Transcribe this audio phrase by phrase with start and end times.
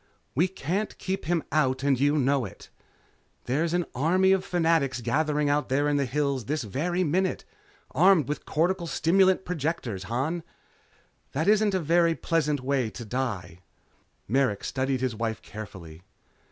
[0.33, 2.71] "We can't keep him out and you know it.
[3.45, 7.45] There's an army of Fanatics gathering out there in the hills this very minute.
[7.91, 10.41] Armed with cortical stimulant projectors, Han.
[11.33, 13.59] That isn't a pleasant way to die"
[14.27, 16.01] Merrick studied his wife carefully.